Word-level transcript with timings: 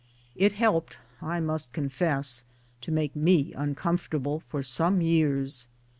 It 0.35 0.53
helped, 0.53 0.97
I 1.21 1.39
must 1.39 1.73
confess, 1.73 2.43
to 2.81 2.91
make 2.91 3.15
me 3.15 3.53
uncomfortable 3.53 4.39
for 4.49 4.63
some 4.63 4.99
years. 4.99 5.67